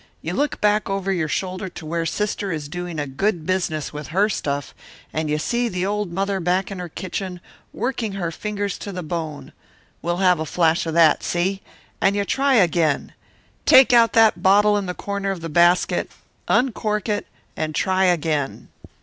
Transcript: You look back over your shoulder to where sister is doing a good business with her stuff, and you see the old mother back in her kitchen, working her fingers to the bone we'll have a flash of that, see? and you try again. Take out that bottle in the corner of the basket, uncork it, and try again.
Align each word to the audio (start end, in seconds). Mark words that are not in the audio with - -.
You 0.23 0.33
look 0.33 0.59
back 0.59 0.89
over 0.89 1.11
your 1.11 1.27
shoulder 1.27 1.69
to 1.69 1.85
where 1.85 2.07
sister 2.07 2.51
is 2.51 2.67
doing 2.67 2.97
a 2.97 3.05
good 3.05 3.45
business 3.45 3.93
with 3.93 4.07
her 4.07 4.29
stuff, 4.29 4.73
and 5.13 5.29
you 5.29 5.37
see 5.37 5.69
the 5.69 5.85
old 5.85 6.11
mother 6.11 6.39
back 6.39 6.71
in 6.71 6.79
her 6.79 6.89
kitchen, 6.89 7.39
working 7.71 8.13
her 8.13 8.31
fingers 8.31 8.79
to 8.79 8.91
the 8.91 9.03
bone 9.03 9.53
we'll 10.01 10.17
have 10.17 10.39
a 10.39 10.45
flash 10.47 10.87
of 10.87 10.95
that, 10.95 11.21
see? 11.21 11.61
and 12.01 12.15
you 12.15 12.25
try 12.25 12.55
again. 12.55 13.13
Take 13.67 13.93
out 13.93 14.13
that 14.13 14.41
bottle 14.41 14.75
in 14.75 14.87
the 14.87 14.95
corner 14.95 15.29
of 15.29 15.41
the 15.41 15.49
basket, 15.49 16.09
uncork 16.47 17.07
it, 17.07 17.27
and 17.55 17.75
try 17.75 18.05
again. 18.05 18.69